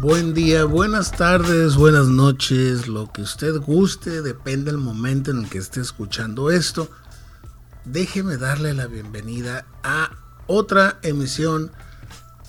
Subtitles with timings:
[0.00, 5.50] Buen día, buenas tardes, buenas noches, lo que usted guste, depende del momento en el
[5.50, 6.90] que esté escuchando esto.
[7.84, 10.10] Déjeme darle la bienvenida a
[10.46, 11.70] otra emisión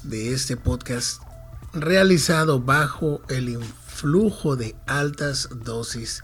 [0.03, 1.22] de este podcast
[1.73, 6.23] realizado bajo el influjo de altas dosis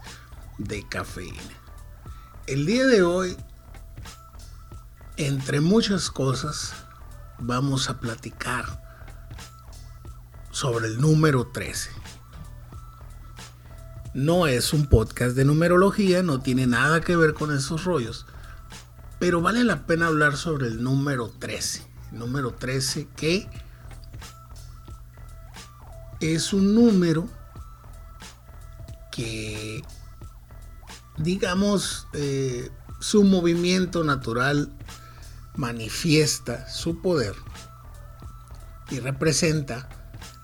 [0.56, 1.36] de cafeína.
[2.46, 3.36] El día de hoy,
[5.18, 6.72] entre muchas cosas,
[7.38, 8.87] vamos a platicar
[10.58, 11.90] sobre el número 13.
[14.12, 18.26] No es un podcast de numerología, no tiene nada que ver con esos rollos,
[19.20, 21.86] pero vale la pena hablar sobre el número 13.
[22.10, 23.48] número 13 que
[26.18, 27.28] es un número
[29.12, 29.84] que,
[31.18, 32.68] digamos, eh,
[32.98, 34.72] su movimiento natural
[35.54, 37.36] manifiesta su poder
[38.90, 39.88] y representa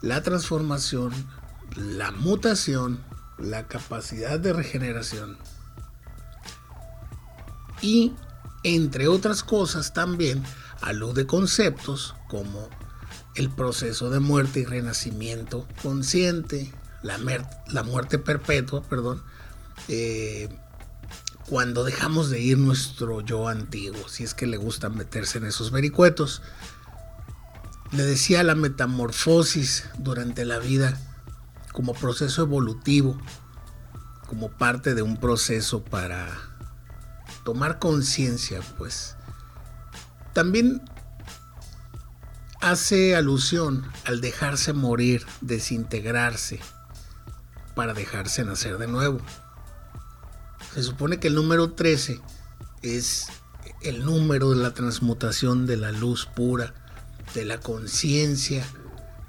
[0.04, 1.12] la transformación,
[1.76, 3.00] la mutación,
[3.38, 5.38] la capacidad de regeneración.
[7.80, 8.12] Y,
[8.64, 10.42] entre otras cosas, también
[10.82, 12.68] alude conceptos como
[13.34, 16.70] el proceso de muerte y renacimiento consciente,
[17.02, 17.18] la,
[17.68, 19.22] la muerte perpetua, perdón,
[19.88, 20.50] eh,
[21.48, 25.70] cuando dejamos de ir nuestro yo antiguo, si es que le gusta meterse en esos
[25.70, 26.42] vericuetos,
[27.94, 30.98] le decía la metamorfosis durante la vida
[31.72, 33.20] como proceso evolutivo,
[34.26, 36.28] como parte de un proceso para
[37.44, 39.16] tomar conciencia, pues.
[40.32, 40.82] También
[42.60, 46.58] hace alusión al dejarse morir, desintegrarse,
[47.76, 49.20] para dejarse nacer de nuevo.
[50.74, 52.20] Se supone que el número 13
[52.82, 53.28] es
[53.82, 56.74] el número de la transmutación de la luz pura
[57.34, 58.66] de la conciencia,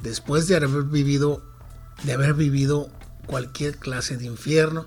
[0.01, 1.43] después de haber vivido,
[2.03, 2.89] de haber vivido
[3.25, 4.85] cualquier clase de infierno.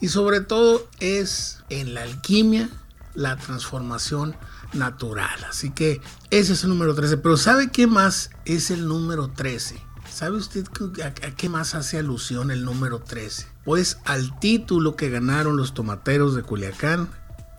[0.00, 2.68] Y sobre todo es en la alquimia
[3.14, 4.34] la transformación
[4.72, 5.44] natural.
[5.48, 7.18] Así que ese es el número 13.
[7.18, 9.80] Pero ¿sabe qué más es el número 13?
[10.12, 10.66] ¿Sabe usted
[11.04, 13.46] a, qué más hace alusión el número 13?
[13.64, 17.08] Pues al título que ganaron los tomateros de Culiacán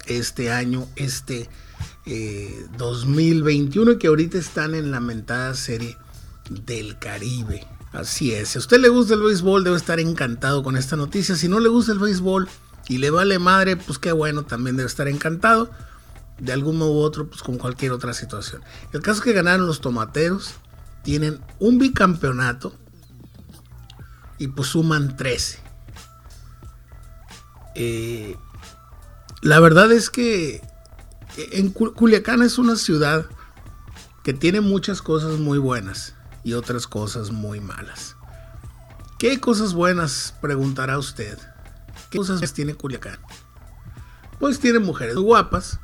[0.05, 1.49] este año, este
[2.05, 5.97] 2021 eh, que ahorita están en la mentada serie
[6.49, 7.65] del Caribe.
[7.93, 11.35] Así es, si a usted le gusta el béisbol debe estar encantado con esta noticia.
[11.35, 12.49] Si no le gusta el béisbol
[12.89, 15.69] y le vale madre, pues qué bueno, también debe estar encantado.
[16.39, 18.63] De algún modo u otro, pues con cualquier otra situación.
[18.91, 20.55] El caso es que ganaron los tomateros,
[21.03, 22.73] tienen un bicampeonato
[24.39, 25.59] y pues suman 13.
[27.75, 28.35] Eh,
[29.41, 30.61] la verdad es que
[31.37, 33.25] en Culiacán es una ciudad
[34.23, 38.15] que tiene muchas cosas muy buenas y otras cosas muy malas.
[39.19, 40.35] ¿Qué cosas buenas?
[40.41, 41.37] Preguntará usted.
[42.09, 43.17] ¿Qué cosas tiene Culiacán?
[44.39, 45.79] Pues tiene mujeres guapas.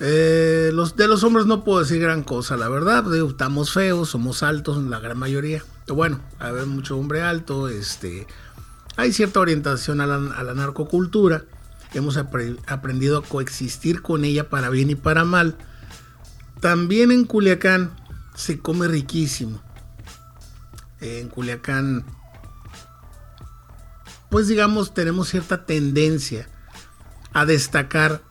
[0.00, 3.04] Eh, los, de los hombres no puedo decir gran cosa, la verdad.
[3.14, 5.62] estamos feos, somos altos, la gran mayoría.
[5.86, 7.68] Bueno, hay mucho hombre alto.
[7.68, 8.26] Este,
[8.96, 11.44] hay cierta orientación a la narcocultura
[11.94, 15.56] hemos aprendido a coexistir con ella para bien y para mal.
[16.60, 17.90] También en Culiacán
[18.34, 19.62] se come riquísimo.
[21.00, 22.04] En Culiacán,
[24.30, 26.48] pues digamos, tenemos cierta tendencia
[27.32, 28.22] a destacar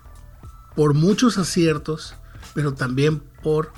[0.75, 2.15] por muchos aciertos,
[2.53, 3.71] pero también por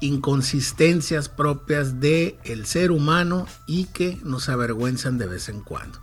[0.00, 5.98] inconsistencias propias del el ser humano y que nos avergüenzan de vez en cuando.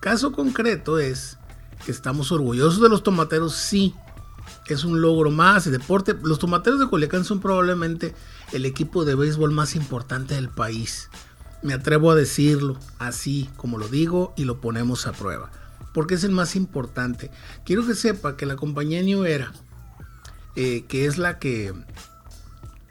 [0.00, 1.36] Caso concreto es
[1.84, 3.94] que estamos orgullosos de los tomateros, sí,
[4.66, 5.66] es un logro más.
[5.66, 8.14] El deporte, los tomateros de Culiacán son probablemente
[8.52, 11.10] el equipo de béisbol más importante del país.
[11.62, 15.50] Me atrevo a decirlo así como lo digo y lo ponemos a prueba.
[15.92, 17.30] Porque es el más importante.
[17.64, 21.72] Quiero que sepa que la compañía New eh, que es la que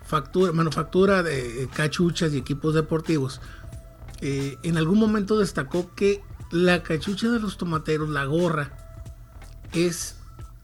[0.06, 3.42] factura, manufactura de cachuchas y equipos deportivos,
[4.22, 8.83] eh, en algún momento destacó que la cachucha de los tomateros, la gorra,
[9.74, 10.16] es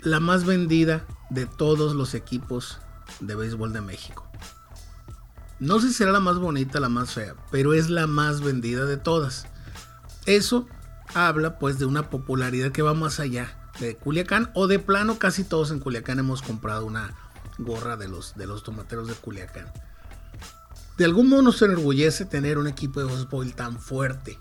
[0.02, 2.80] la más vendida de todos los equipos
[3.20, 4.30] de béisbol de México.
[5.60, 8.86] No sé si será la más bonita, la más fea, pero es la más vendida
[8.86, 9.46] de todas.
[10.26, 10.68] Eso
[11.14, 15.44] habla pues de una popularidad que va más allá de Culiacán o de plano casi
[15.44, 17.16] todos en Culiacán hemos comprado una
[17.58, 19.72] gorra de los, de los tomateros de Culiacán.
[20.98, 24.38] De algún modo nos enorgullece tener un equipo de béisbol tan fuerte,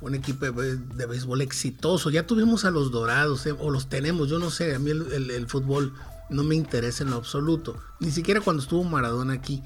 [0.00, 2.10] un equipo de, béisbol exitoso.
[2.10, 5.46] Ya tuvimos a los Dorados, eh, o los tenemos, yo no sé, a mí el,
[5.48, 5.92] fútbol
[6.30, 9.62] no me interesa en lo absoluto, ni siquiera cuando estuvo Maradona aquí.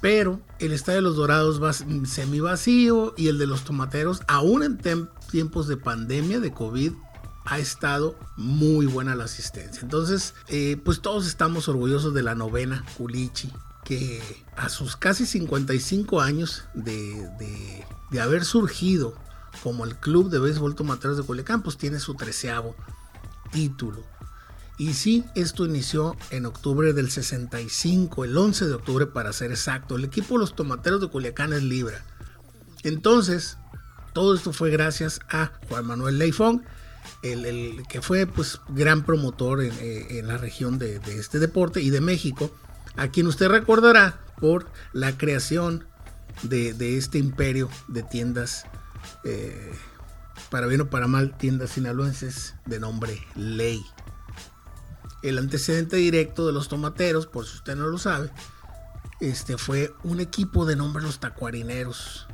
[0.00, 4.62] Pero el estadio de los Dorados va semi vacío y el de los Tomateros, aún
[4.62, 4.78] en
[5.30, 6.92] tiempos de pandemia, de COVID,
[7.44, 9.80] ha estado muy buena la asistencia.
[9.82, 13.50] Entonces, eh, pues todos estamos orgullosos de la novena Culichi,
[13.84, 14.22] que
[14.56, 17.28] a sus casi 55 años de,
[18.10, 19.14] de haber surgido
[19.62, 22.76] como el Club de Béisbol Tomateros de Culiacán, pues tiene su treceavo
[23.50, 24.04] título.
[24.78, 29.96] Y sí, esto inició en octubre del 65, el 11 de octubre para ser exacto.
[29.96, 32.04] El equipo de los Tomateros de Culiacán es Libra.
[32.84, 33.58] Entonces,
[34.12, 36.62] todo esto fue gracias a Juan Manuel Leifón,
[37.22, 42.00] el, que fue pues gran promotor en, eh, la región de, este deporte y de
[42.00, 42.52] México,
[42.96, 45.84] a quien usted recordará por la creación
[46.44, 48.64] de, de este imperio de tiendas
[49.24, 49.72] eh,
[50.50, 53.82] para bien o para mal, tiendas sinaloenses de nombre Ley.
[55.22, 58.30] El antecedente directo de los tomateros, por si usted no lo sabe,
[59.20, 62.26] este fue un equipo de nombre Los Tacuarineros.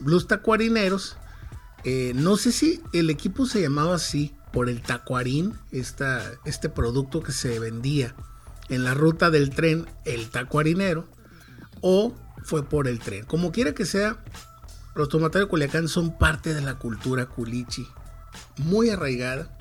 [0.00, 1.16] Los Tacuarineros,
[1.84, 7.32] eh, no sé si el equipo se llamaba así por el tacuarín, este producto que
[7.32, 8.14] se vendía
[8.68, 11.06] en la ruta del tren, el tacuarinero,
[11.80, 12.14] o
[12.44, 13.24] fue por el tren.
[13.24, 14.22] Como quiera que sea,
[14.94, 17.88] los tomateros de Culiacán son parte de la cultura culichi,
[18.58, 19.56] muy arraigada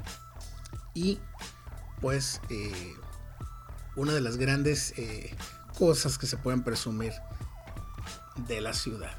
[0.93, 1.19] y
[2.01, 2.95] pues eh,
[3.95, 5.35] una de las grandes eh,
[5.77, 7.13] cosas que se pueden presumir
[8.47, 9.11] de la ciudad.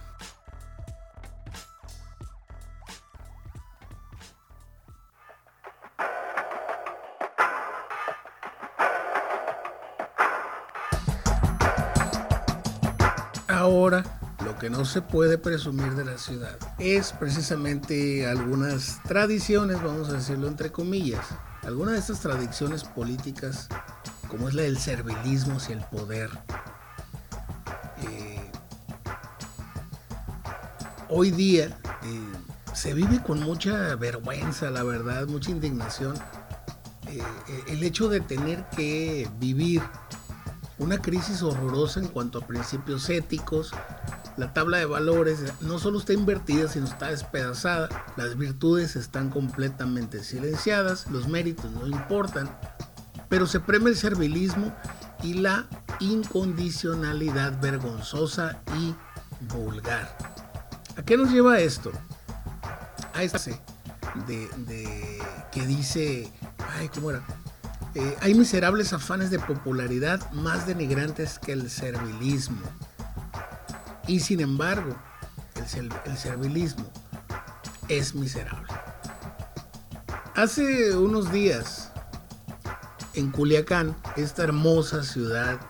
[14.83, 20.73] No se puede presumir de la ciudad es precisamente algunas tradiciones, vamos a decirlo entre
[20.73, 21.25] comillas,
[21.63, 23.69] algunas de estas tradiciones políticas,
[24.27, 26.31] como es la del servilismo hacia el poder.
[28.03, 28.51] Eh,
[31.09, 31.67] hoy día
[32.03, 32.33] eh,
[32.75, 36.17] se vive con mucha vergüenza, la verdad, mucha indignación,
[37.07, 37.23] eh,
[37.69, 39.81] el hecho de tener que vivir
[40.79, 43.73] una crisis horrorosa en cuanto a principios éticos,
[44.37, 47.89] la tabla de valores no solo está invertida, sino está despedazada.
[48.17, 52.51] Las virtudes están completamente silenciadas, los méritos no importan,
[53.29, 54.75] pero se premia el servilismo
[55.23, 55.67] y la
[56.01, 58.95] incondicionalidad vergonzosa y
[59.53, 60.17] vulgar.
[60.97, 61.93] ¿A qué nos lleva esto?
[63.15, 63.61] A este
[64.27, 65.19] de, de
[65.51, 66.31] que dice,
[66.79, 67.23] ay, ¿cómo era?
[67.95, 72.63] Eh, hay miserables afanes de popularidad más denigrantes que el servilismo.
[74.07, 74.97] Y sin embargo,
[76.05, 76.85] el, servilismo
[77.89, 78.69] es miserable.
[80.35, 81.91] Hace unos días,
[83.15, 85.61] en Culiacán, esta hermosa ciudad,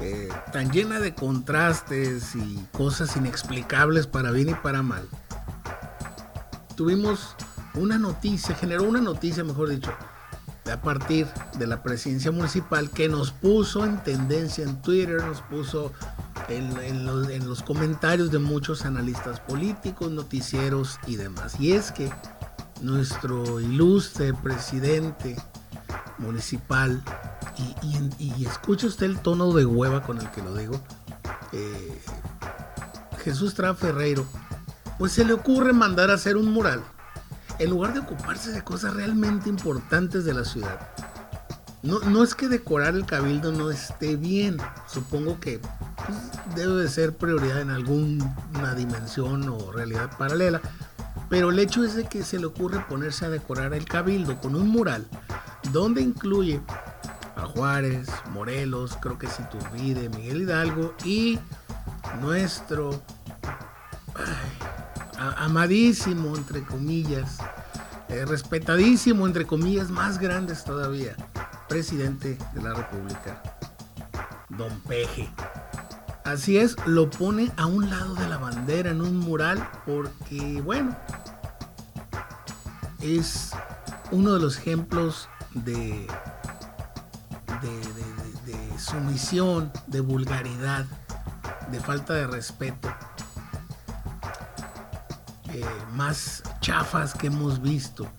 [0.00, 5.08] eh, tan llena de contrastes y cosas inexplicables para bien y para mal,
[6.76, 7.36] tuvimos
[7.74, 9.92] una noticia, generó una noticia, mejor dicho,
[10.70, 11.26] a partir
[11.58, 15.92] de la presidencia municipal que nos puso en tendencia en Twitter, nos puso
[16.48, 21.58] en, los, comentarios de muchos analistas políticos, noticieros y demás.
[21.58, 22.10] Y es que
[22.80, 25.36] nuestro ilustre presidente
[26.18, 27.02] municipal,
[28.18, 30.80] y, escuche usted el tono de hueva con el que lo digo,
[31.52, 32.00] eh,
[33.22, 34.26] Jesús Tra Ferreiro,
[34.98, 36.82] pues se le ocurre mandar a hacer un mural,
[37.58, 40.90] en lugar de ocuparse de cosas realmente importantes de la ciudad.
[41.82, 44.56] no, es que decorar el cabildo no esté bien.
[44.86, 45.60] Supongo que
[46.54, 50.60] debe de ser prioridad en alguna dimensión o realidad paralela.
[51.28, 54.54] Pero el hecho es de que se le ocurre ponerse a decorar el cabildo con
[54.54, 55.06] un mural
[55.72, 56.60] donde incluye
[57.36, 61.38] a Juárez, Morelos, creo que Siturbide, Miguel Hidalgo y
[62.20, 63.02] nuestro
[65.18, 67.38] amadísimo, entre comillas,
[68.08, 71.16] eh, respetadísimo, entre comillas, más grandes todavía,
[71.68, 73.42] presidente de la República,
[74.50, 75.28] don Peje.
[76.24, 80.96] Así es, lo pone a un lado de la bandera en un mural porque, bueno,
[83.02, 83.50] es
[84.10, 86.06] uno de los ejemplos de,
[88.78, 90.86] sumisión, de vulgaridad,
[91.70, 92.88] de falta de respeto
[95.52, 98.10] eh, más chafas que hemos visto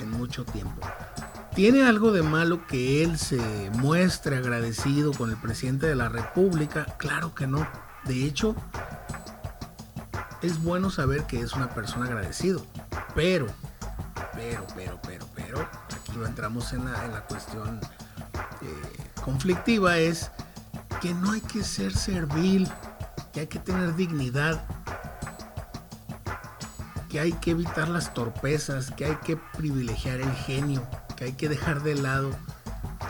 [0.00, 0.86] en mucho tiempo.
[1.58, 3.36] ¿Tiene algo de malo que él se
[3.72, 6.86] muestre agradecido con el presidente de la República?
[6.98, 7.66] Claro que no.
[8.04, 8.54] De hecho,
[10.40, 12.64] es bueno saber que es una persona agradecido.
[13.16, 13.48] Pero,
[14.34, 17.80] pero, pero, pero, pero, aquí no entramos en la, cuestión
[18.62, 20.30] eh, conflictiva, es
[21.00, 22.68] que no hay que ser servil,
[23.32, 24.64] que hay que tener dignidad,
[27.08, 30.86] que hay que evitar las torpezas, que hay que privilegiar el genio,
[31.18, 32.30] que hay que dejar de lado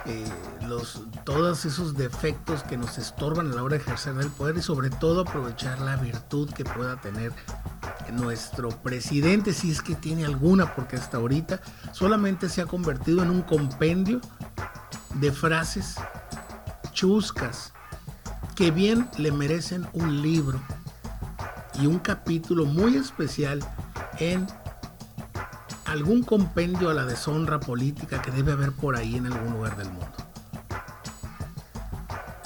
[0.07, 0.25] eh,
[0.67, 4.63] los, todos esos defectos que nos estorban a la hora de ejercer el poder y
[4.63, 7.33] sobre todo aprovechar la virtud que pueda tener
[8.13, 11.61] nuestro presidente, si es que tiene alguna, porque hasta ahorita
[11.93, 14.23] solamente se ha convertido en un compendio
[15.17, 15.97] de frases
[16.93, 17.75] chuscas
[18.57, 20.59] que bien le merecen un libro
[21.79, 23.61] y un capítulo muy especial
[24.19, 24.47] en
[25.89, 29.89] algún compendio a la deshonra política que debe haber por ahí en algún lugar del
[29.89, 30.17] mundo.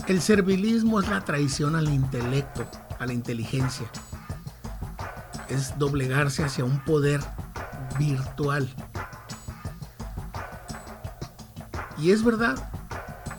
[0.07, 2.67] El servilismo es la traición al intelecto,
[2.99, 3.87] a la inteligencia.
[5.49, 7.21] Es doblegarse hacia un poder
[7.99, 8.69] virtual.
[11.99, 12.57] Y es verdad,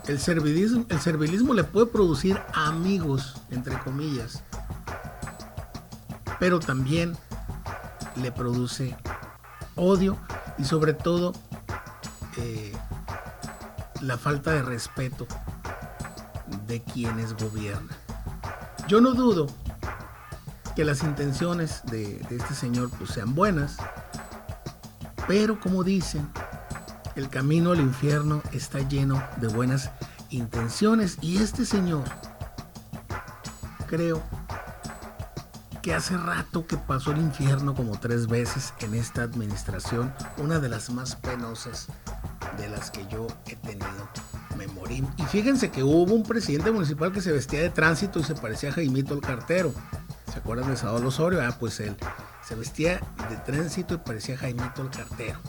[0.08, 4.44] el servilismo, el servilismo le puede producir amigos, entre comillas,
[6.40, 7.16] pero también
[8.22, 8.96] le produce
[9.76, 10.18] odio
[10.58, 11.34] y sobre todo
[12.38, 12.74] eh,
[14.02, 15.28] la falta de respeto
[16.68, 17.96] de quienes gobiernan.
[18.88, 19.48] Yo no dudo
[20.76, 23.78] que las intenciones de, este señor pues, sean buenas,
[25.28, 26.28] pero como dicen,
[27.16, 29.92] el camino al infierno está lleno de buenas
[30.30, 32.04] intenciones y este señor
[33.88, 34.24] creo
[35.84, 40.70] que hace rato que pasó el infierno como tres veces en esta administración, una de
[40.70, 41.88] las más penosas
[42.58, 44.10] de las que yo he tenido
[44.58, 45.04] memoria.
[45.18, 48.70] Y fíjense que hubo un presidente municipal que se vestía de tránsito y se parecía
[48.70, 49.74] a Jaimito el cartero.
[50.32, 51.42] ¿Se acuerdan de Salvador Osorio?
[51.42, 51.98] Ah, pues él
[52.48, 55.40] se vestía de tránsito y parecía a Jaimito el cartero.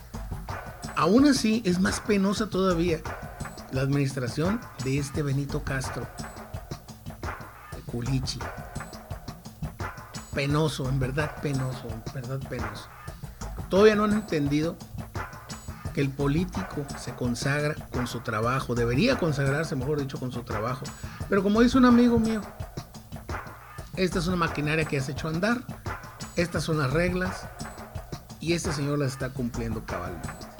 [0.97, 2.99] Aún así, es más penosa todavía
[3.71, 6.09] la administración de este Benito Castro,
[7.71, 8.41] de Culichi
[10.35, 12.89] penoso, en verdad penoso, en verdad penoso.
[13.69, 14.77] Todavía no han entendido
[15.95, 20.85] que el político se consagra con su trabajo, debería consagrarse, mejor dicho, con su trabajo.
[21.29, 22.41] Pero como dice un amigo mío,
[23.97, 25.65] esta es una maquinaria que has hecho andar,
[26.37, 27.47] estas son las reglas
[28.41, 30.54] y este señor las está cumpliendo cabalmente.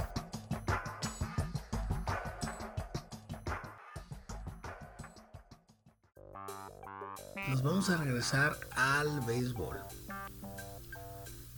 [7.55, 9.77] Nos vamos a regresar al béisbol.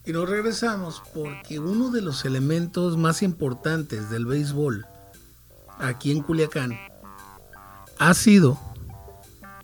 [0.04, 4.86] Y nos regresamos porque uno de los elementos más importantes del béisbol
[5.78, 6.78] aquí en Culiacán
[7.98, 8.60] ha sido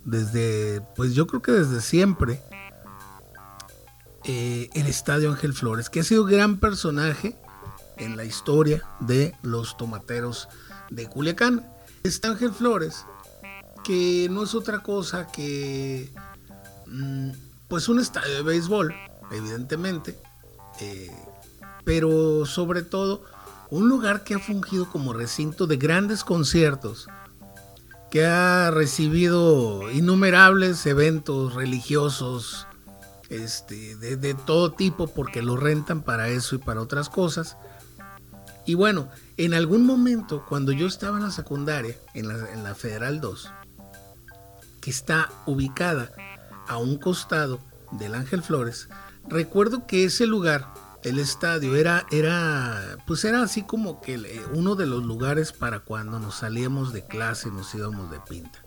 [0.07, 2.43] desde, pues yo creo que desde siempre,
[4.25, 7.39] eh, el Estadio Ángel Flores, que ha sido gran personaje
[7.99, 10.49] en la historia de los tomateros
[10.89, 11.71] de Culiacán.
[12.05, 13.05] Este Ángel Flores
[13.83, 16.13] que no es otra cosa que
[16.87, 17.31] mm,
[17.69, 18.95] pues un estadio de béisbol,
[19.31, 20.19] evidentemente,
[20.81, 21.11] eh,
[21.85, 23.25] pero sobre todo
[23.71, 27.09] un lugar que ha fungido como recinto de grandes conciertos,
[28.11, 32.67] que ha recibido innumerables eventos religiosos,
[33.31, 37.57] este, de, todo tipo, porque lo rentan para eso y para otras cosas.
[38.67, 39.09] Y bueno,
[39.39, 43.51] en algún momento, cuando yo estaba en la secundaria, en la, en la Federal 2,
[44.83, 46.11] que está ubicada
[46.69, 47.61] a un costado
[47.93, 48.91] del Ángel Flores,
[49.27, 50.69] recuerdo que ese lugar
[51.03, 55.81] el estadio era, era, pues era así como que eh, uno de los lugares para
[55.81, 58.63] cuando nos salíamos de clase y nos íbamos de pinta.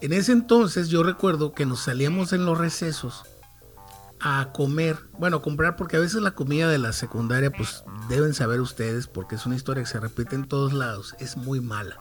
[0.00, 3.24] En ese entonces yo recuerdo que nos salíamos en los recesos
[4.20, 8.32] a comer, bueno, a comprar, porque a veces la comida de la secundaria, pues deben
[8.32, 11.98] saber ustedes, porque es una historia que se repite en todos lados, es muy mala.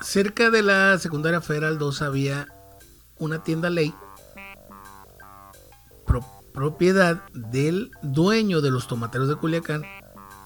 [0.00, 2.48] Cerca de la secundaria Federal 2 había
[3.18, 3.94] una tienda ley
[6.56, 9.82] propiedad del dueño de los tomateros de Culiacán,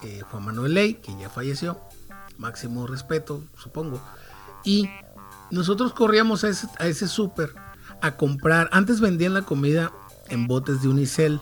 [0.01, 1.79] eh, Juan Manuel Ley, que ya falleció,
[2.37, 4.01] máximo respeto, supongo.
[4.65, 4.89] Y
[5.51, 7.55] nosotros corríamos a ese, a ese súper
[8.01, 9.93] a comprar, antes vendían la comida
[10.27, 11.39] en botes de unicel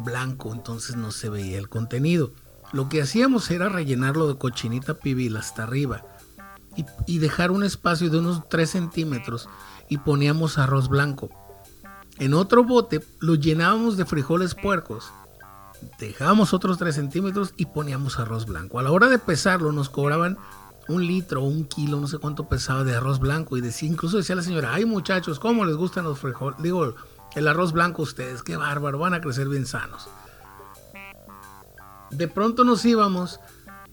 [0.00, 2.32] blanco, entonces no se veía el contenido.
[2.72, 6.02] Lo que hacíamos era rellenarlo de cochinita pibil hasta arriba
[6.76, 9.48] y, y dejar un espacio de unos 3 centímetros
[9.88, 11.30] y poníamos arroz blanco.
[12.18, 15.12] En otro bote lo llenábamos de frijoles puercos.
[15.98, 18.78] Dejábamos otros 3 centímetros y poníamos arroz blanco.
[18.78, 20.38] A la hora de pesarlo nos cobraban
[20.88, 23.56] un litro o un kilo, no sé cuánto pesaba de arroz blanco.
[23.56, 26.62] Y decía, incluso decía la señora, ay muchachos, ¿cómo les gustan los frijoles?
[26.62, 26.94] Digo,
[27.34, 30.08] el arroz blanco a ustedes, qué bárbaro, van a crecer bien sanos.
[32.10, 33.40] De pronto nos íbamos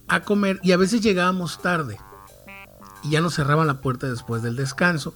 [0.07, 1.98] a comer y a veces llegábamos tarde.
[3.03, 5.13] Y ya nos cerraban la puerta después del descanso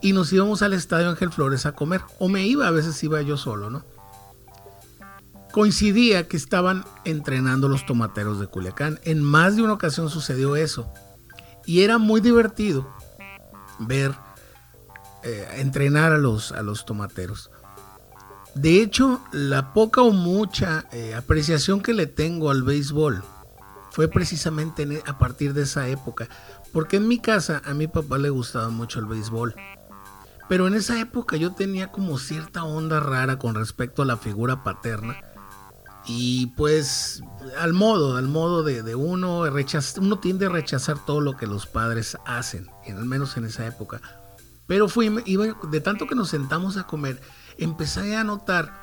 [0.00, 2.02] y nos íbamos al estadio Ángel Flores a comer.
[2.18, 3.84] O me iba, a veces iba yo solo, ¿no?
[5.52, 9.00] Coincidía que estaban entrenando los tomateros de Culiacán.
[9.04, 10.92] En más de una ocasión sucedió eso.
[11.64, 12.88] Y era muy divertido
[13.78, 14.12] ver
[15.22, 17.50] eh, entrenar a los, a los tomateros.
[18.54, 23.22] De hecho, la poca o mucha eh, apreciación que le tengo al béisbol
[23.90, 26.28] fue precisamente e, a partir de esa época.
[26.74, 29.54] Porque en mi casa a mi papá le gustaba mucho el béisbol.
[30.48, 34.64] Pero en esa época yo tenía como cierta onda rara con respecto a la figura
[34.64, 35.16] paterna.
[36.04, 37.22] Y pues
[37.58, 41.66] al modo, al modo de, uno, rechazar, uno tiende a rechazar todo lo que los
[41.66, 44.02] padres hacen, al menos en esa época.
[44.66, 47.22] Pero fui, iba, de tanto que nos sentamos a comer,
[47.56, 48.82] empecé a notar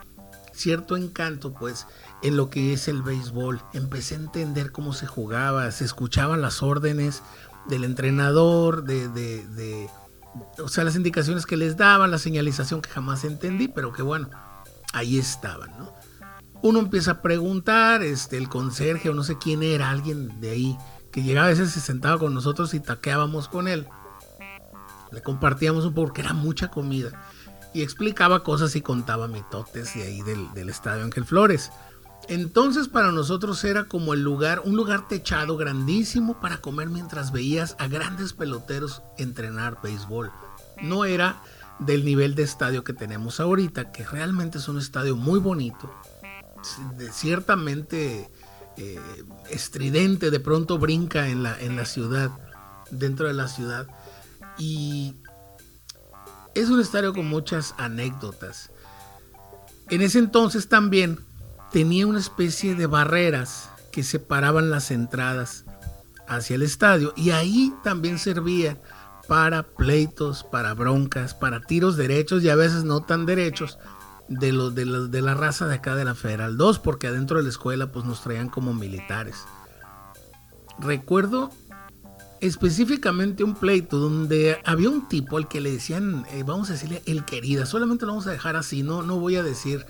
[0.53, 1.87] cierto encanto pues
[2.23, 3.61] en lo que es el béisbol.
[3.73, 7.21] Empecé a entender cómo se jugaba, se escuchaban las órdenes
[7.67, 9.89] del entrenador, de, de
[10.59, 14.29] o sea, las indicaciones que les daban, la señalización que jamás entendí, pero que bueno,
[14.93, 15.93] ahí estaban, ¿no?
[16.61, 20.77] Uno empieza a preguntar, este, el conserje o no sé quién era, alguien de ahí,
[21.11, 23.87] que llegaba a veces se sentaba con nosotros y taqueábamos con él.
[25.11, 27.29] Le compartíamos un poco, porque era mucha comida.
[27.73, 31.71] Y explicaba cosas y contaba mitotes de ahí del, del estadio Ángel Flores.
[32.27, 37.75] Entonces para nosotros era como el lugar, un lugar techado grandísimo para comer mientras veías
[37.79, 40.31] a grandes peloteros entrenar béisbol.
[40.81, 41.41] No era
[41.79, 45.91] del nivel de estadio que tenemos ahorita, que realmente es un estadio muy bonito,
[47.11, 48.29] ciertamente
[48.77, 48.99] eh,
[49.49, 52.29] estridente, de pronto brinca en la, en la ciudad,
[52.91, 53.87] dentro de la ciudad.
[54.57, 55.15] Y
[56.53, 58.71] es un estadio con muchas anécdotas.
[59.89, 61.19] En ese entonces también
[61.71, 65.65] tenía una especie de barreras que separaban las entradas
[66.27, 68.81] hacia el estadio y ahí también servía
[69.27, 73.77] para pleitos, para broncas, para tiros derechos y a veces no tan derechos
[74.27, 77.49] de los de, la raza de acá de la Federal 2 porque adentro de la
[77.49, 79.45] escuela pues nos traían como militares.
[80.79, 81.51] Recuerdo
[82.39, 87.03] específicamente un pleito donde había un tipo al que le decían, eh, vamos a decirle
[87.05, 89.85] el querida, solamente lo vamos a dejar así, no, no voy a decir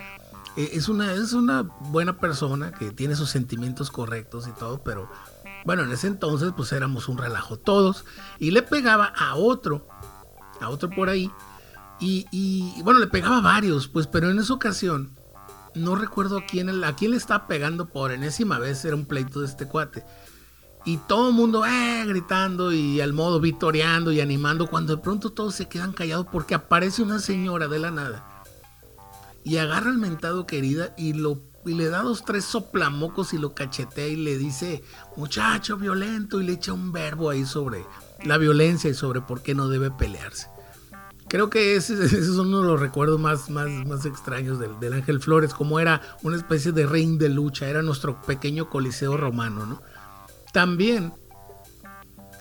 [0.57, 5.09] es una, es una buena persona que tiene sus sentimientos correctos y todo, pero
[5.65, 8.05] bueno, en ese entonces pues éramos un relajo todos
[8.39, 9.87] y le pegaba a otro,
[10.59, 11.31] a otro por ahí
[12.03, 15.15] y, bueno, le pegaba a varios, pues, pero en esa ocasión
[15.75, 19.41] no recuerdo a quién, a quién le estaba pegando por enésima vez, era un pleito
[19.41, 20.03] de este cuate.
[20.83, 25.29] Y todo el mundo eh, gritando y al modo vitoreando y animando, cuando de pronto
[25.29, 28.30] todos se quedan callados porque aparece una señora de la nada
[29.43, 33.53] y agarra al mentado querida y lo y le da dos tres soplamocos y lo
[33.53, 34.83] cachetea y le dice
[35.15, 37.85] muchacho violento y le echa un verbo ahí sobre
[38.23, 40.47] la violencia y sobre por qué no debe pelearse.
[41.27, 45.53] Creo que ese, es uno de los recuerdos más, más, más extraños del, Ángel Flores,
[45.53, 49.81] como era una especie de ring de lucha, era nuestro pequeño coliseo romano, ¿no?
[50.51, 51.13] También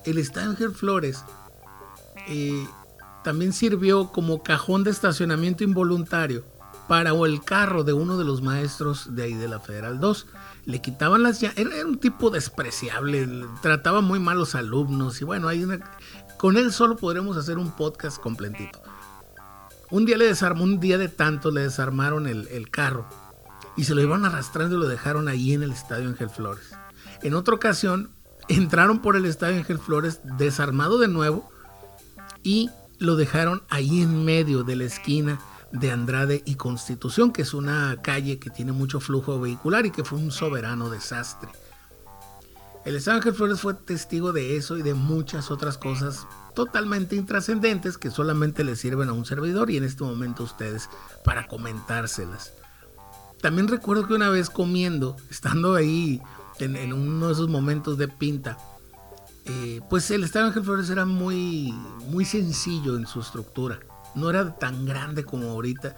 [0.04, 1.24] el Ángel Flores
[2.28, 2.66] eh,
[3.22, 6.44] también sirvió como cajón de estacionamiento involuntario
[6.90, 10.26] para o el carro de uno de los maestros de ahí de la Federal 2.
[10.64, 13.28] Le quitaban las llaves, era, un tipo despreciable,
[13.62, 15.78] trataba muy mal los alumnos y bueno, hay una,
[16.36, 18.82] con él solo podremos hacer un podcast completito.
[19.88, 23.06] Un día le desarmó, un día de tanto le desarmaron el, el carro
[23.76, 26.72] y se lo iban arrastrando y lo dejaron ahí en el estadio Ángel Flores.
[27.22, 28.10] En otra ocasión,
[28.48, 31.48] entraron por el estadio Ángel Flores desarmado de nuevo
[32.42, 35.38] y lo dejaron ahí en medio de la esquina
[35.72, 40.04] de Andrade y Constitución, que es una calle que tiene mucho flujo vehicular y que
[40.04, 41.50] fue un soberano desastre.
[42.84, 48.10] El Ángel Flores fue testigo de eso y de muchas otras cosas totalmente intrascendentes que
[48.10, 50.88] solamente le sirven a un servidor y en este momento a ustedes
[51.22, 52.54] para comentárselas.
[53.40, 56.22] También recuerdo que una vez comiendo, estando ahí
[56.58, 58.58] en, uno de esos momentos de pinta,
[59.44, 61.72] eh, pues el Estadio Ángel Flores era muy,
[62.06, 63.80] muy sencillo en su estructura.
[64.14, 65.96] No era tan grande como ahorita.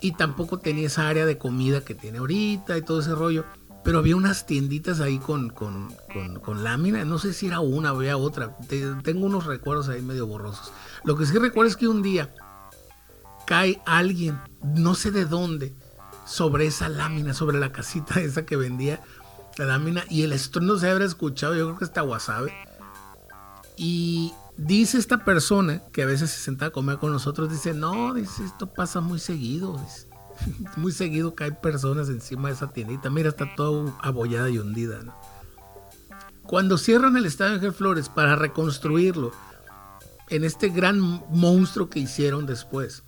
[0.00, 3.44] Y tampoco tenía esa área de comida que tiene ahorita y todo ese rollo.
[3.84, 5.94] Pero había unas tienditas ahí con, con,
[6.42, 7.04] con, lámina.
[7.04, 8.56] No sé si era una o había otra.
[9.02, 10.72] tengo unos recuerdos ahí medio borrosos.
[11.04, 12.34] Lo que sí recuerdo es que un día
[13.46, 15.74] cae alguien, no sé de dónde,
[16.26, 19.00] sobre esa lámina, sobre la casita esa que vendía
[19.56, 20.04] la lámina.
[20.10, 22.50] Y el estruendo se habrá escuchado, yo creo que está wasabi.
[23.76, 28.12] Y dice esta persona que a veces se senta a comer con nosotros, dice, no,
[28.12, 29.80] dice, esto pasa muy seguido.
[30.76, 33.08] muy seguido hay personas encima de esa tiendita.
[33.08, 35.00] Mira, está todo abollada y hundida.
[36.42, 39.32] Cuando cierran el estadio Ángel Flores para reconstruirlo
[40.28, 43.04] en este gran monstruo que hicieron después,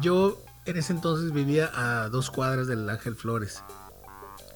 [0.00, 3.62] yo en ese entonces vivía a dos cuadras del Ángel Flores.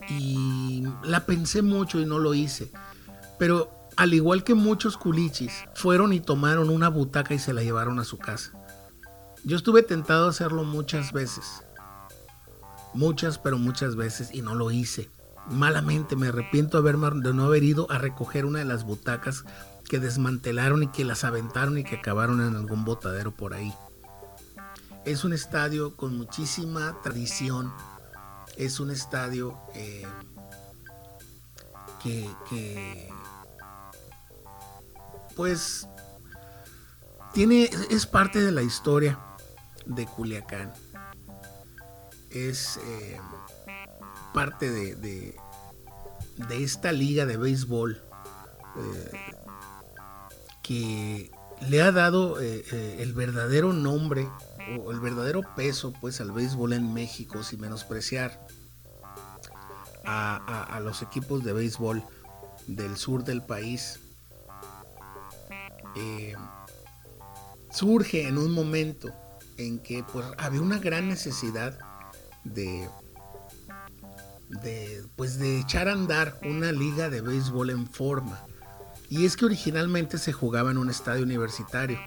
[0.08, 2.70] Y la pensé mucho y no lo hice.
[3.38, 7.98] Pero al igual que muchos culichis, fueron y tomaron una butaca y se la llevaron
[7.98, 8.52] a su casa.
[9.44, 11.62] Yo estuve tentado a hacerlo muchas veces.
[12.94, 15.10] Muchas, pero muchas veces y no lo hice.
[15.50, 16.92] Malamente me arrepiento de,
[17.34, 19.44] no haber ido a recoger una de las butacas
[19.88, 23.74] que desmantelaron y que las aventaron y que acabaron en algún botadero por ahí.
[25.04, 27.70] Es un estadio con muchísima tradición.
[28.56, 30.06] Es un estadio eh,
[32.02, 33.10] que, que,
[35.36, 35.88] pues,
[37.32, 39.18] tiene, es parte de la historia
[39.86, 40.72] de Culiacán.
[42.30, 43.20] Es eh,
[44.32, 45.36] parte de, de,
[46.50, 48.02] esta liga de béisbol
[48.76, 49.10] eh,
[50.62, 51.30] que
[51.68, 54.28] le ha dado el verdadero nombre
[54.84, 58.46] o el verdadero peso pues al béisbol en México sin menospreciar
[60.04, 62.02] a, los equipos de béisbol
[62.66, 64.00] del sur del país
[65.96, 66.34] eh,
[67.70, 69.12] surge en un momento
[69.56, 71.78] en que pues había una gran necesidad
[72.44, 72.88] de,
[74.48, 78.44] de pues de echar a andar una liga de béisbol en forma
[79.08, 81.98] y es que originalmente se jugaba en un estadio universitario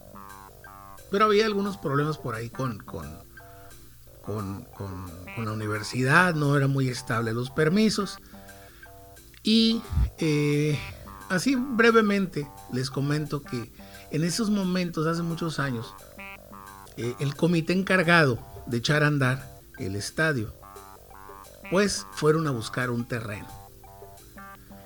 [1.09, 3.05] pero había algunos problemas por ahí con, con,
[4.21, 4.65] con,
[5.37, 8.17] la universidad, no eran muy estables los permisos.
[9.43, 9.81] Y
[10.17, 10.77] eh,
[11.29, 13.71] así brevemente les comento que
[14.11, 15.93] en esos momentos, hace muchos años,
[16.95, 20.53] eh, el comité encargado de echar a andar el estadio,
[21.69, 23.47] pues fueron a buscar un terreno.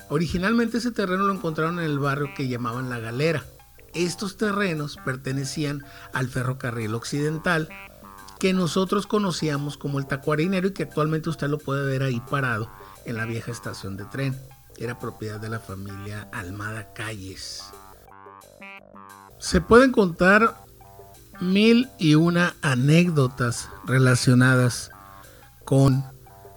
[0.10, 3.46] Originalmente ese terreno lo encontraron en el barrio que llamaban La Galera.
[3.94, 7.70] Estos terrenos pertenecían al ferrocarril occidental
[8.40, 12.70] que nosotros conocíamos como el Tacuarinero y que actualmente usted lo puede ver ahí parado
[13.06, 14.36] en la vieja estación de tren.
[14.82, 17.64] Era propiedad de la familia Almada Calles.
[19.38, 20.56] Se pueden contar
[21.40, 24.92] mil y una anécdotas relacionadas
[25.66, 26.04] con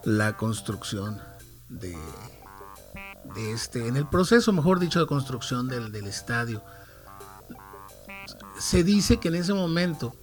[0.05, 1.21] la construcción
[1.69, 1.97] de,
[3.53, 6.63] este, en el proceso, mejor dicho, de construcción del, del estadio
[8.59, 10.15] se dice que en ese momento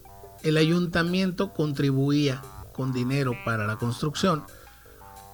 [0.43, 2.41] el ayuntamiento contribuía
[2.73, 4.43] con dinero para la construcción,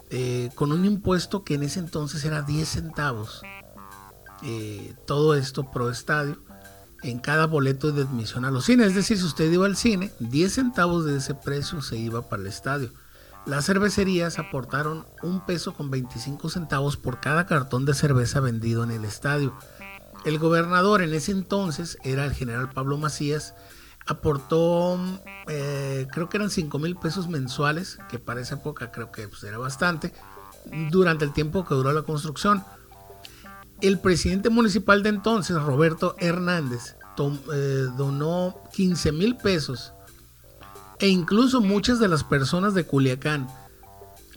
[0.09, 3.41] eh, con un impuesto que en ese entonces era 10 centavos.
[4.43, 6.37] Eh, todo esto pro estadio
[7.03, 8.87] en cada boleto de admisión a los cines.
[8.87, 12.41] Es decir, si usted iba al cine, 10 centavos de ese precio se iba para
[12.41, 12.91] el estadio.
[13.45, 18.91] Las cervecerías aportaron un peso con 25 centavos por cada cartón de cerveza vendido en
[18.91, 19.53] el estadio.
[20.25, 23.55] El gobernador en ese entonces era el general Pablo Macías,
[24.07, 24.99] aportó,
[25.47, 29.43] eh, creo que eran 5 mil pesos mensuales, que para esa época creo que pues,
[29.43, 30.13] era bastante,
[30.89, 32.63] durante el tiempo que duró la construcción.
[33.81, 36.95] El presidente municipal de entonces, Roberto Hernández,
[37.53, 39.93] eh, donó 15 mil pesos
[40.99, 43.47] e incluso muchas de las personas de Culiacán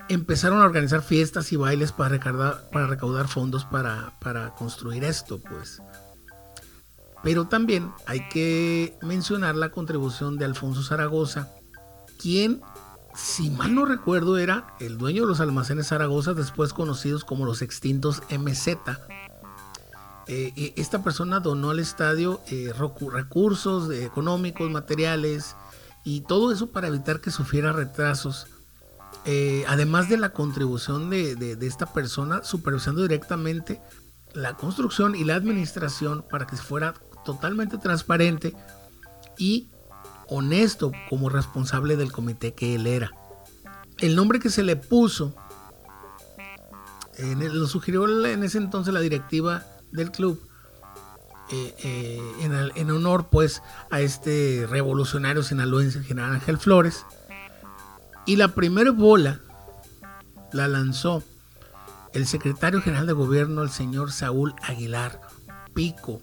[0.08, 5.80] empezaron a organizar fiestas y bailes para recaudar, para recaudar fondos para, construir esto, pues.
[7.22, 11.48] Pero también hay que mencionar la contribución de Alfonso Zaragoza,
[12.18, 12.62] quien,
[13.14, 17.60] si mal no recuerdo, era el dueño de los almacenes Zaragoza, después conocidos como los
[17.60, 18.78] extintos MZ.
[20.26, 25.56] Eh, esta persona donó al estadio eh, recursos económicos, materiales
[26.04, 28.46] y todo eso para evitar que sufriera retrasos.
[29.26, 33.82] Eh, además de la contribución de, de esta persona supervisando directamente
[34.32, 36.94] la construcción y la administración para que fuera
[37.34, 38.54] totalmente transparente
[39.38, 39.68] y
[40.28, 43.12] honesto como responsable del comité que él era.
[43.98, 45.34] El nombre que se le puso
[47.18, 50.40] en lo sugirió en ese entonces la directiva del club
[51.52, 57.04] eh, eh, en, honor pues a este revolucionario sinaloense general Ángel Flores
[58.24, 59.40] y la primera bola
[60.52, 61.22] la lanzó
[62.14, 65.20] el secretario general de gobierno el señor Saúl Aguilar
[65.74, 66.22] Pico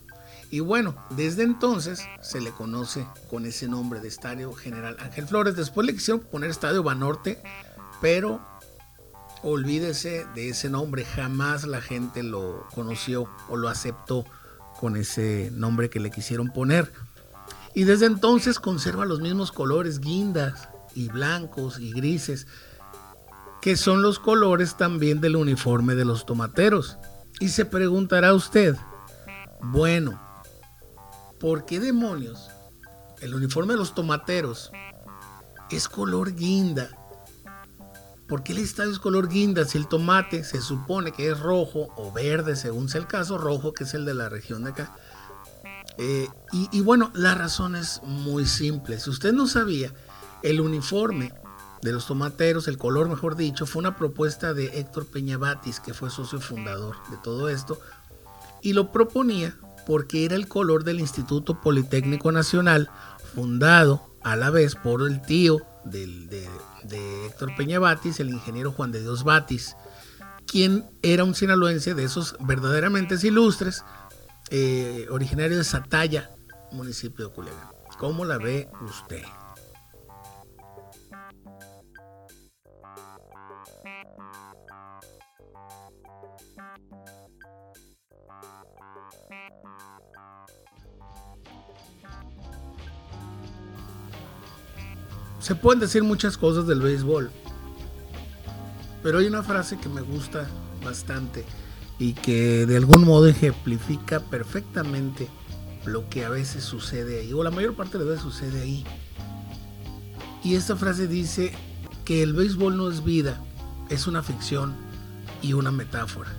[0.50, 5.56] y bueno, desde entonces se le conoce con ese nombre de Estadio General Ángel Flores.
[5.56, 7.42] Después le quisieron poner Estadio Banorte,
[8.00, 8.40] pero
[9.44, 11.04] olvídese de ese nombre.
[11.04, 14.26] Jamás la gente lo conoció o lo aceptó
[14.80, 16.94] con ese nombre que le quisieron poner.
[17.74, 22.48] Y desde entonces conserva los mismos colores, guindas y blancos y grises,
[23.62, 26.98] que son los colores también del uniforme de los tomateros.
[27.40, 28.76] Y se preguntará usted,
[29.62, 30.27] bueno,
[31.40, 32.50] ¿por qué demonios
[33.22, 34.72] el uniforme de los tomateros
[35.70, 36.90] es color guinda?
[38.28, 41.94] ¿Por qué el estadio es color guinda si el tomate se supone que es rojo
[41.96, 44.96] o verde, según sea el caso, rojo que es el de la región de acá?
[45.98, 49.00] Eh, y, y, bueno, la razón es muy simple.
[49.00, 49.94] Si usted no sabía,
[50.44, 51.34] el uniforme
[51.82, 55.94] de los tomateros, el color mejor dicho, fue una propuesta de Héctor Peña Batis, que
[55.94, 57.80] fue socio fundador de todo esto,
[58.62, 59.56] y lo proponía
[59.88, 62.90] porque era el color del Instituto Politécnico Nacional,
[63.34, 66.46] fundado a la vez por el tío de,
[67.26, 69.78] Héctor Peña Batis, el ingeniero Juan de Dios Batis,
[70.46, 73.86] quien era un sinaloense de esos verdaderamente ilustres,
[74.50, 76.32] eh, originario de Sataya,
[76.74, 77.70] municipio de Culiacán.
[77.98, 79.24] ¿Cómo la ve usted?
[95.40, 97.32] Se pueden decir muchas cosas del béisbol,
[99.04, 100.48] pero hay una frase que me gusta
[100.84, 101.46] bastante
[102.00, 105.28] y que de algún modo ejemplifica perfectamente
[105.86, 108.84] lo que a veces sucede ahí, o la mayor parte de veces sucede ahí.
[110.44, 111.54] Y esta frase dice
[112.04, 113.42] que el béisbol no es vida,
[113.90, 114.76] es una ficción
[115.42, 116.32] y una metáfora.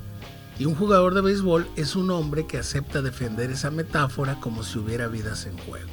[0.58, 4.78] Y un jugador de béisbol es un hombre que acepta defender esa metáfora como si
[4.78, 5.90] hubiera vidas en juego.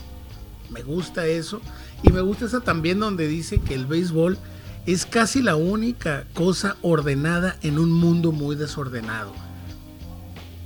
[0.72, 1.62] Me gusta eso
[2.06, 4.38] y me gusta esa también donde dice que el béisbol
[4.86, 9.34] es casi la única cosa ordenada en un mundo muy desordenado.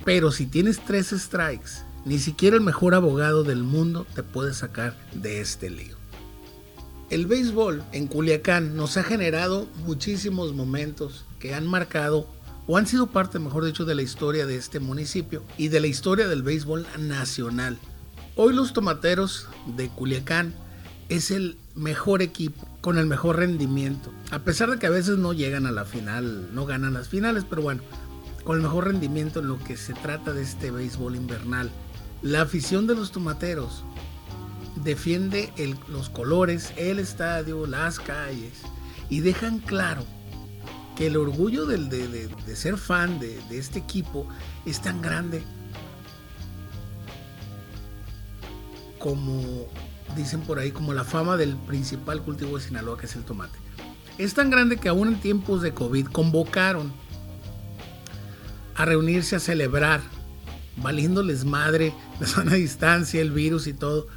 [0.04, 4.98] Pero si tienes tres strikes, ni siquiera el mejor abogado del mundo te puede sacar
[5.14, 5.98] de este lío.
[7.10, 12.28] El béisbol en Culiacán nos ha generado muchísimos momentos que han marcado
[12.68, 15.88] o han sido parte, mejor dicho, de la historia de este municipio y de la
[15.88, 17.80] historia del béisbol nacional.
[18.36, 20.54] Hoy los tomateros de Culiacán
[21.10, 24.12] es el mejor equipo con el mejor rendimiento.
[24.32, 27.46] A pesar de que a veces no llegan a la final, no ganan las finales,
[27.50, 27.82] pero bueno,
[28.44, 31.70] con el mejor rendimiento en lo que se trata de este béisbol invernal.
[32.22, 33.84] La afición de los tomateros
[34.84, 35.52] defiende
[35.90, 38.62] los colores, el estadio, las calles
[39.10, 40.06] y dejan claro
[40.96, 44.28] que el orgullo de, ser fan de este equipo
[44.66, 45.44] es tan grande
[49.00, 49.68] como
[50.16, 53.58] dicen por ahí, como la fama del principal cultivo de Sinaloa, que es el tomate.
[54.18, 56.92] Es tan grande que aún en tiempos de COVID convocaron
[58.76, 60.02] a reunirse a celebrar,
[60.78, 64.08] valiéndoles madre la zona distancia, el virus y todo,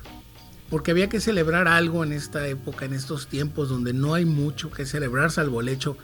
[0.70, 4.70] porque había que celebrar algo en esta época, en estos tiempos donde no hay mucho
[4.70, 5.96] que celebrar, salvo el hecho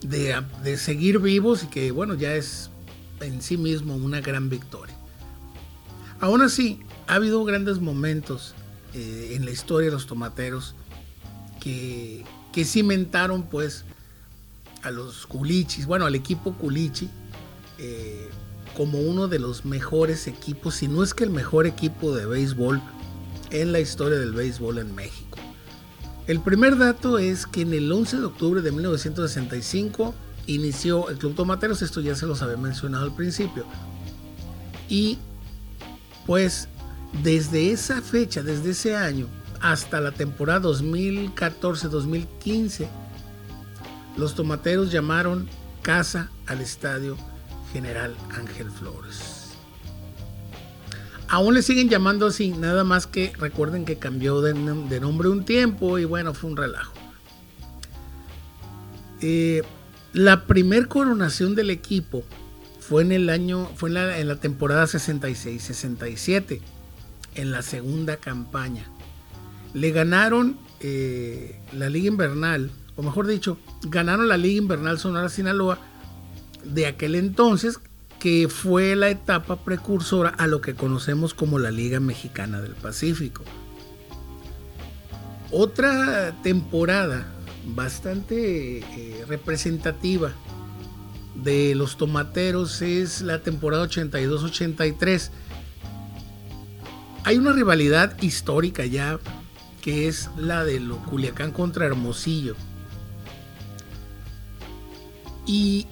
[0.00, 2.70] de, de seguir vivos y que, bueno, ya es
[3.20, 4.94] en sí mismo una gran victoria.
[6.20, 8.54] Aún así, ha habido grandes momentos
[8.94, 10.74] eh, en la historia de los tomateros
[11.60, 13.84] que, que cimentaron pues
[14.82, 17.08] a los culichis, bueno, al equipo culichi
[17.78, 18.28] eh,
[18.76, 22.80] como uno de los mejores equipos, si no es que el mejor equipo de béisbol
[23.50, 25.38] en la historia del béisbol en México.
[26.26, 30.14] El primer dato es que en el 11 de octubre de 1965
[30.46, 33.64] inició el Club Tomateros, esto ya se los había mencionado al principio,
[34.88, 35.18] y
[36.26, 36.68] pues
[37.22, 39.28] desde esa fecha, desde ese año,
[39.60, 42.88] hasta la temporada 2014-2015,
[44.16, 45.46] los tomateros llamaron
[45.82, 47.16] casa al estadio
[47.72, 49.52] General Ángel Flores.
[51.28, 55.98] Aún le siguen llamando así, nada más que recuerden que cambió de, nombre un tiempo
[55.98, 56.94] y bueno, fue un relajo.
[59.20, 59.62] Eh,
[60.12, 62.24] la primer coronación del equipo
[62.80, 66.62] fue en el año, fue en la, en la temporada 66-67,
[67.38, 68.84] en la segunda campaña.
[69.72, 75.78] Le ganaron eh, la Liga Invernal, o mejor dicho, ganaron la Liga Invernal Sonora Sinaloa
[76.64, 77.78] de aquel entonces,
[78.18, 83.44] que fue la etapa precursora a lo que conocemos como la Liga Mexicana del Pacífico.
[85.52, 87.26] Otra temporada
[87.64, 90.32] bastante eh, representativa
[91.36, 95.30] de los tomateros es la temporada 82-83.
[97.24, 99.18] Hay una rivalidad histórica ya
[99.82, 102.56] que es la de lo Culiacán contra Hermosillo.
[105.46, 105.86] Y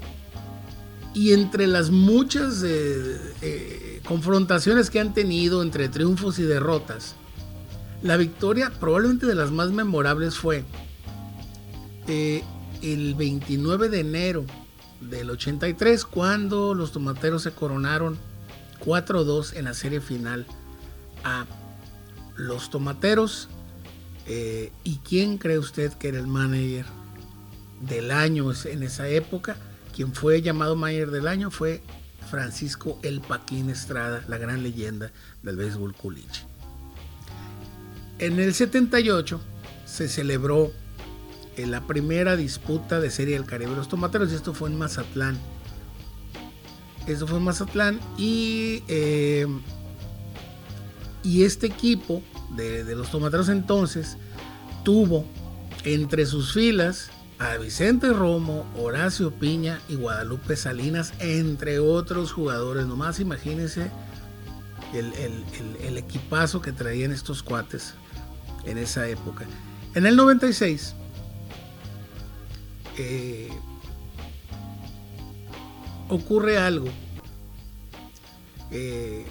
[1.16, 7.14] y entre las muchas eh, eh, confrontaciones que han tenido entre triunfos y derrotas,
[8.02, 10.66] la victoria probablemente de las más memorables fue
[12.06, 12.44] eh,
[12.82, 14.44] el 29 de enero
[15.00, 18.18] del 83 cuando los tomateros se coronaron
[18.84, 20.44] 4-2 en la serie final
[21.26, 21.46] a
[22.36, 23.48] los tomateros.
[24.26, 26.86] ¿Y quién cree usted que era el manager
[27.80, 29.56] del año en esa época?
[29.94, 31.82] Quien fue llamado Mayer del año fue
[32.30, 35.10] Francisco El Paquín Estrada, la gran leyenda
[35.42, 36.44] del béisbol culiche.
[38.18, 39.40] En el 78
[39.86, 40.70] se celebró
[41.56, 45.38] eh, la primera disputa de Serie del Caribe los Tomateros y esto fue en Mazatlán.
[47.06, 49.46] Esto fue en Mazatlán y, eh,
[51.26, 52.22] y este equipo
[52.54, 54.16] de, los Tomateros entonces
[54.84, 55.26] tuvo
[55.82, 57.10] entre sus filas
[57.40, 62.86] a Vicente Romo, Horacio Piña y Guadalupe Salinas, entre otros jugadores.
[62.86, 63.90] Nomás imagínense
[64.94, 67.94] el, equipazo que traían estos cuates
[68.64, 69.46] en esa época.
[69.96, 70.94] En el 96,
[72.98, 73.50] eh,
[76.08, 76.88] ocurre algo
[78.70, 79.26] eh,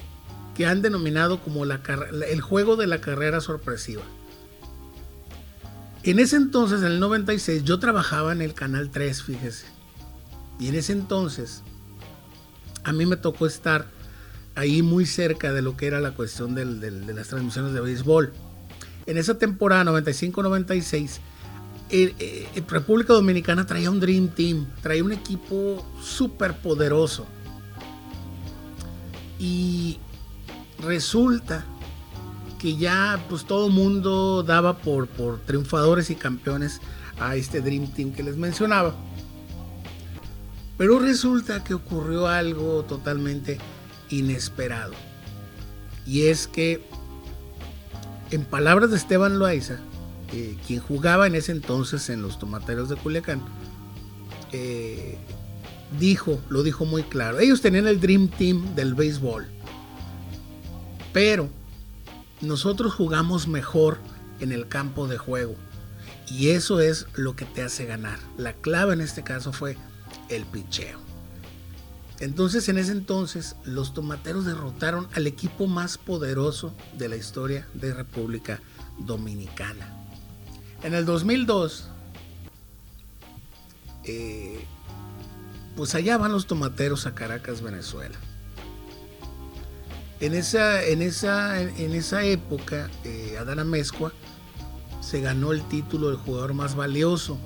[0.56, 4.04] que han denominado como el juego de la carrera sorpresiva.
[6.04, 9.66] En ese entonces, en el 96, yo trabajaba en el Canal 3, fíjese.
[10.60, 11.64] Y en ese entonces,
[12.84, 13.88] a mí me tocó estar
[14.54, 18.32] ahí muy cerca de lo que era la cuestión de las transmisiones de béisbol.
[19.06, 21.20] En esa temporada 95-96,
[21.90, 27.26] eh, República Dominicana traía un Dream Team, traía un equipo súper poderoso.
[29.38, 30.00] Y
[30.80, 31.66] resulta
[32.60, 36.82] que ya pues todo mundo daba por, por triunfadores y campeones
[37.20, 38.96] a este Dream Team que les mencionaba.
[40.78, 43.58] Pero resulta que ocurrió algo totalmente
[44.10, 44.94] inesperado.
[46.06, 46.86] Y es que,
[48.32, 49.78] en palabras de Esteban Loaiza,
[50.34, 53.42] eh, quien jugaba en ese entonces en los tomateros de Culiacán,
[54.52, 55.18] eh,
[56.00, 59.48] dijo, lo dijo muy claro, ellos tenían el Dream Team del béisbol.
[61.16, 61.50] Pero
[62.42, 64.00] nosotros jugamos mejor
[64.42, 65.56] en el campo de juego.
[66.30, 68.20] Y eso es lo que te hace ganar.
[68.36, 69.78] La clave en este caso fue
[70.28, 71.00] el picheo.
[72.20, 77.94] Entonces, en ese entonces, los tomateros derrotaron al equipo más poderoso de la historia de
[77.94, 78.60] República
[79.00, 79.96] Dominicana.
[80.84, 81.88] En el 2002,
[84.04, 84.66] eh,
[85.78, 88.18] pues allá van los tomateros a Caracas, Venezuela.
[90.20, 94.14] En esa, en esa, en esa época, eh, Adana Mezcua
[95.02, 97.38] se ganó el título del jugador más valioso.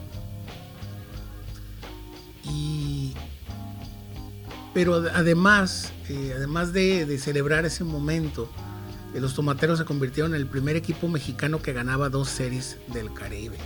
[4.74, 8.50] pero además, eh, además de, celebrar ese momento,
[9.14, 13.12] eh, los tomateros se convirtieron en el primer equipo mexicano que ganaba dos series del
[13.14, 13.58] Caribe.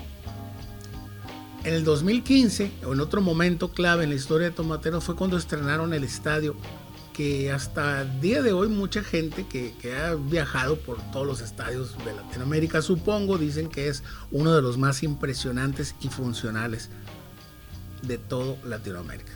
[1.63, 5.37] En el 2015, o en otro momento clave en la historia de Tomateros, fue cuando
[5.37, 6.55] estrenaron el estadio
[7.13, 12.13] que hasta día de hoy mucha gente que, ha viajado por todos los estadios de
[12.13, 16.89] Latinoamérica, supongo, dicen que es uno de los más impresionantes y funcionales
[18.01, 19.31] de todo Latinoamérica.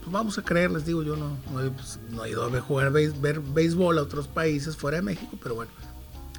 [0.00, 1.98] Pues vamos a creer, les digo, yo no, he, pues,
[2.30, 5.72] ido a jugar ver béisbol a otros países fuera de México, pero bueno,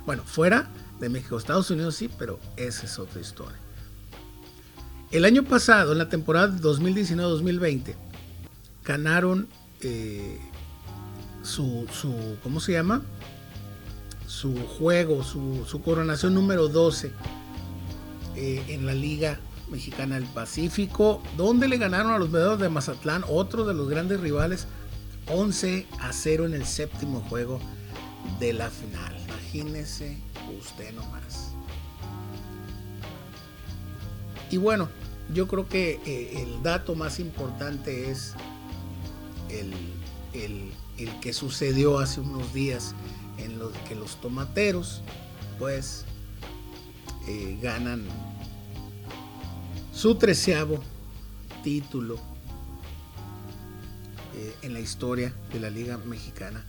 [0.06, 0.70] bueno, fuera
[1.00, 3.58] de México, Estados Unidos sí, pero esa es otra historia.
[5.12, 7.96] El año pasado, en la temporada 2019-2020,
[8.86, 9.48] ganaron
[9.82, 10.40] eh,
[11.50, 11.86] su,
[12.44, 13.02] ¿cómo se llama?
[14.30, 17.12] su juego, su, coronación número 12
[18.36, 19.40] eh, en la Liga
[19.72, 24.20] Mexicana del Pacífico, donde le ganaron a los Venados de Mazatlán, otro de los grandes
[24.20, 24.68] rivales,
[25.28, 27.60] 11 a 0 en el séptimo juego
[28.40, 29.18] de la final.
[29.28, 30.18] Imagínese
[30.60, 31.52] usted nomás.
[34.52, 34.90] Y bueno,
[35.34, 38.36] yo creo que eh, el dato más importante es
[39.50, 40.72] el,
[41.22, 42.94] que sucedió hace unos días
[43.38, 45.02] en los que los tomateros
[45.58, 46.06] pues
[47.28, 48.06] eh, ganan
[49.94, 50.80] su treceavo
[51.64, 52.16] título
[54.36, 56.64] eh, en la historia de la Liga Mexicana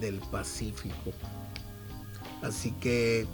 [0.00, 1.12] del Pacífico.
[2.42, 3.26] Así que,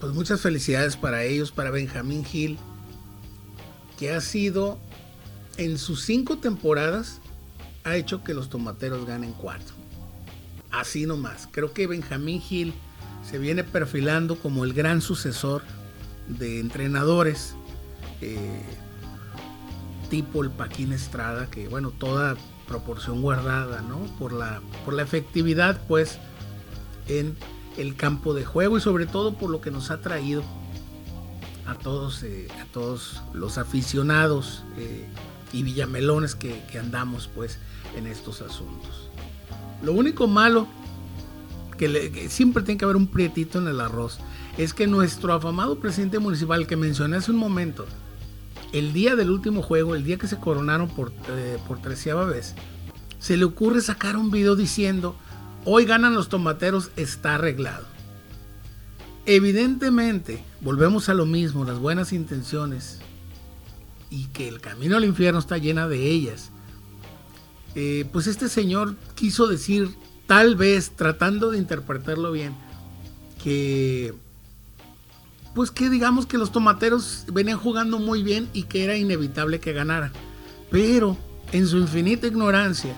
[0.00, 2.58] pues muchas felicidades para ellos, para Benjamín Gil,
[3.98, 4.78] que ha sido
[5.56, 7.20] en sus cinco temporadas,
[7.88, 9.74] ha hecho que los tomateros ganen cuatro.
[10.70, 11.48] Así nomás.
[11.50, 12.74] Creo que Benjamín Gil
[13.28, 15.62] se viene perfilando como el gran sucesor
[16.28, 17.54] de entrenadores
[18.20, 18.62] eh,
[20.10, 22.36] tipo el Paquín Estrada, que bueno, toda
[22.66, 23.98] proporción guardada, ¿no?
[24.18, 26.18] Por la, por la efectividad, pues,
[27.08, 27.36] en
[27.76, 30.42] el campo de juego y sobre todo por lo que nos ha traído
[31.66, 35.06] a todos, eh, a todos los aficionados eh,
[35.52, 37.58] y villamelones que, andamos pues
[37.96, 39.08] en estos asuntos.
[39.82, 40.66] Lo único malo
[41.76, 44.18] que, siempre tiene que haber un prietito en el arroz
[44.56, 47.86] es que nuestro afamado presidente municipal que mencioné hace un momento,
[48.72, 52.54] el día del último juego, el día que se coronaron por, eh, por treceava vez,
[53.18, 55.16] se le ocurre sacar un video diciendo,
[55.64, 57.86] hoy ganan los tomateros, está arreglado.
[59.26, 62.98] Evidentemente, volvemos a lo mismo, las buenas intenciones
[64.10, 66.50] y que el camino al infierno está llena de ellas.
[67.74, 69.94] Eh, pues este señor quiso decir,
[70.26, 72.54] tal vez, tratando de interpretarlo bien,
[73.42, 74.14] que
[75.54, 79.72] pues que digamos que los tomateros venían jugando muy bien y que era inevitable que
[79.72, 80.12] ganaran.
[80.70, 81.16] Pero
[81.52, 82.94] en su infinita ignorancia,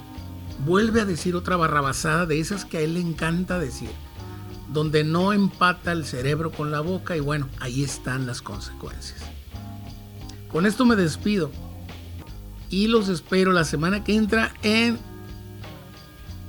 [0.66, 3.89] vuelve a decir otra barrabasada de esas que a él le encanta decir
[4.73, 9.21] donde no empata el cerebro con la boca y bueno, ahí están las consecuencias.
[10.51, 11.51] Con esto me despido
[12.71, 14.99] y los espero la semana que entra en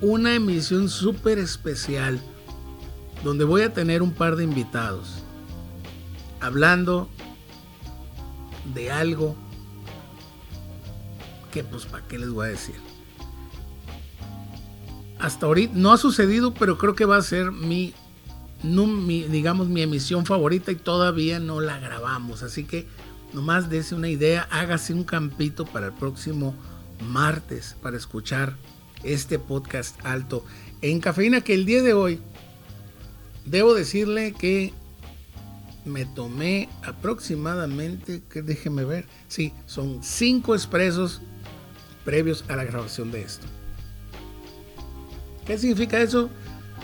[0.00, 2.20] una emisión súper especial
[3.24, 5.22] donde voy a tener un par de invitados
[6.40, 7.08] hablando
[8.74, 9.36] de algo
[11.52, 12.76] que pues para qué les voy a decir.
[15.18, 17.94] Hasta ahorita no ha sucedido, pero creo que va a ser mi
[18.62, 22.42] mi, digamos, mi emisión favorita y todavía no la grabamos.
[22.42, 22.86] Así que
[23.32, 26.54] nomás dése una idea, hágase un campito para el próximo
[27.08, 28.56] martes para escuchar
[29.02, 30.44] este podcast alto
[30.80, 32.20] en cafeína que el día de hoy
[33.44, 34.72] debo decirle que
[35.84, 41.20] me tomé aproximadamente, que déjeme ver, sí, son cinco expresos
[42.04, 43.46] previos a la grabación de esto.
[45.44, 46.30] ¿Qué significa eso?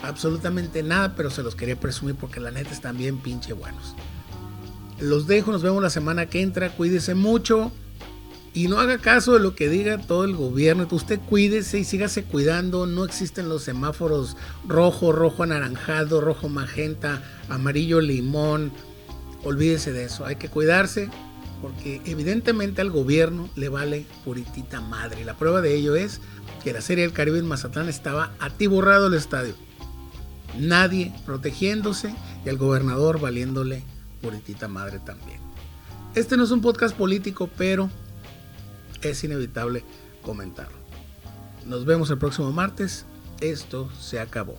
[0.03, 3.95] absolutamente nada, pero se los quería presumir porque la neta están bien pinche buenos.
[5.01, 7.71] Los dejo, nos vemos la semana que entra, cuídese mucho
[8.53, 10.89] y no haga caso de lo que diga todo el gobierno.
[10.91, 14.37] Usted cuídese y sígase cuidando, no existen los semáforos
[14.67, 18.73] rojo, rojo anaranjado, rojo magenta, amarillo limón.
[19.45, 21.09] Olvídese de eso, hay que cuidarse
[21.63, 25.25] porque evidentemente al gobierno le vale puritita madre.
[25.25, 26.21] La prueba de ello es
[26.65, 29.55] que la Serie del Caribe en Mazatlán estaba atiborrado el estadio
[30.57, 33.85] nadie protegiéndose y al gobernador valiéndole
[34.21, 35.41] puritita madre también.
[36.15, 37.91] Este no es un podcast político, pero
[39.03, 39.85] es inevitable
[40.23, 40.77] comentarlo.
[41.67, 43.05] Nos vemos el próximo martes.
[43.41, 44.59] Esto se acabó.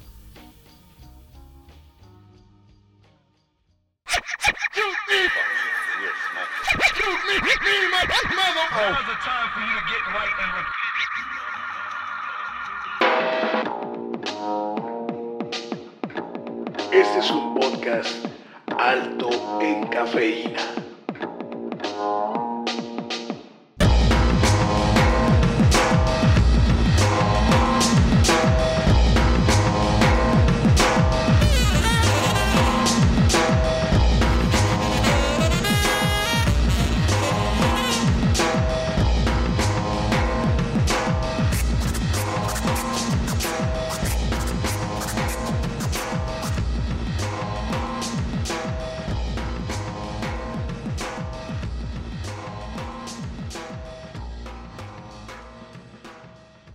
[16.92, 18.39] Este es un podcast
[18.80, 19.30] alto
[19.62, 20.89] en cafeína.